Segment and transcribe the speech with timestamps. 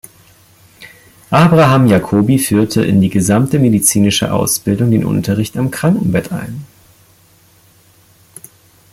[1.29, 6.65] Abraham Jacobi führte in die gesamte medizinische Ausbildung den Unterricht am Krankenbett ein.